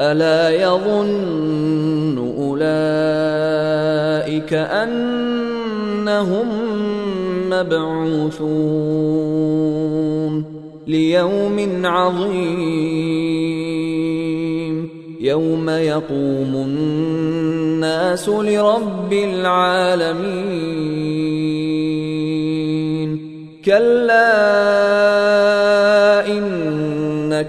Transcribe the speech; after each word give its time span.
ألا 0.00 0.50
يظن 0.50 2.18
أولئك 2.38 2.92
أنهم 4.54 6.48
مبعوثون 7.50 8.80
ليوم 10.86 11.86
عظيم 11.86 13.20
يوم 15.20 15.70
يقوم 15.70 16.54
الناس 16.54 18.28
لرب 18.28 19.12
العالمين 19.12 20.60
كلا 23.64 24.69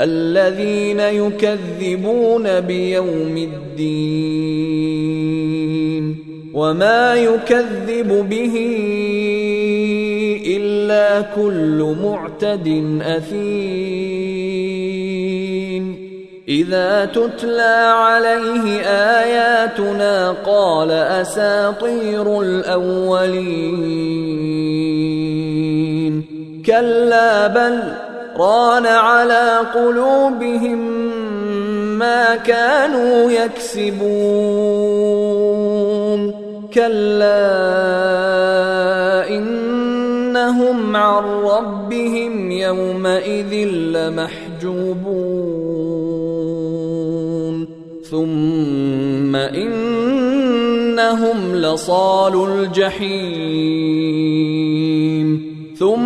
الذين 0.00 1.00
يكذبون 1.00 2.60
بيوم 2.60 3.36
الدين 3.36 4.76
وما 6.54 7.14
يكذب 7.14 8.28
به 8.28 8.54
إلا 10.46 11.20
كل 11.20 11.96
معتد 12.02 12.98
أثيم. 13.02 14.46
إذا 16.48 17.04
تتلى 17.04 17.92
عليه 17.96 18.80
آياتنا 19.20 20.30
قال 20.30 20.90
أساطير 20.90 22.40
الأولين. 22.40 23.96
كلا 26.66 27.46
بل 27.46 28.05
ران 28.38 28.86
على 28.86 29.60
قلوبهم 29.74 30.78
ما 31.98 32.36
كانوا 32.36 33.30
يكسبون. 33.30 34.06
كلا 36.74 37.68
إنهم 39.28 40.96
عن 40.96 41.24
ربهم 41.24 42.50
يومئذ 42.50 43.68
لمحجوبون. 43.68 45.56
ثم 48.10 49.36
إنهم 49.36 51.56
لصال 51.56 52.50
الجحيم. 52.50 53.96
ثم 55.78 56.05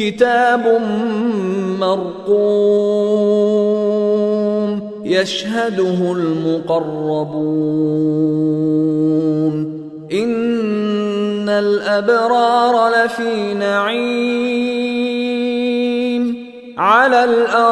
كتاب 0.00 0.80
مرقوم 1.80 2.30
يشهده 5.04 6.12
المقربون. 6.12 6.90
إن 10.12 11.48
الأبرار 11.48 12.88
لفي 12.88 13.54
نعيم. 13.54 14.60
على 16.78 17.24
الأرائك 17.24 17.68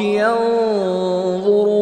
ينظرون. 0.00 1.81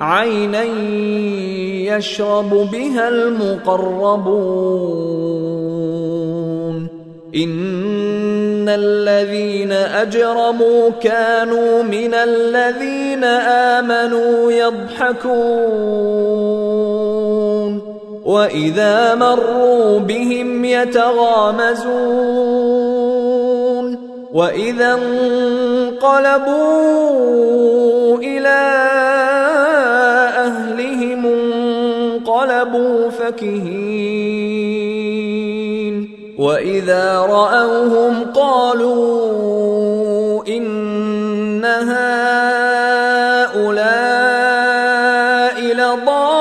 عينا 0.00 0.62
يشرب 1.96 2.50
بها 2.72 3.08
المقربون 3.08 4.70
ان 7.36 8.68
الذين 8.68 9.72
اجرموا 9.72 10.90
كانوا 10.90 11.82
من 11.82 12.14
الذين 12.14 13.24
امنوا 13.24 14.52
يضحكون 14.52 16.00
واذا 18.24 19.14
مروا 19.14 19.98
بهم 19.98 20.64
يتغامزون 20.64 22.30
واذا 24.32 24.94
انقلبوا 24.94 26.40
إلى 28.18 29.09
فكهين 33.30 34.90
واذا 36.38 37.18
راوهم 37.18 38.24
قالوا 38.34 39.26
ان 40.48 41.64
هؤلاء 41.64 42.00
لضالون 45.74 46.40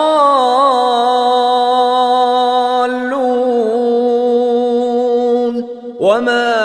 وما 6.00 6.56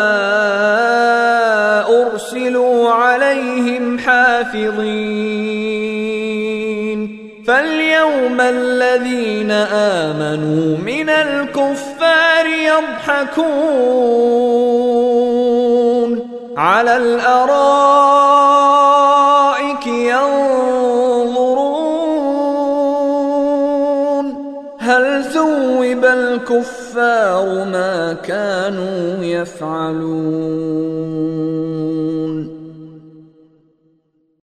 ارسلوا 2.03 2.91
عليهم 2.91 3.99
حافظين 3.99 5.24
فاليوم 7.47 8.41
الذين 8.41 9.51
آمنوا 9.51 10.79
من 10.79 11.09
الكفار 11.09 12.47
يضحكون 12.47 13.65
على 16.57 16.97
الأرائك 16.97 17.45
ينظرون 19.87 21.25
هل 24.79 25.25
ثوب 25.25 26.05
الكفار 26.05 27.65
ما 27.65 28.13
كانوا 28.13 29.25
يفعلون 29.25 30.95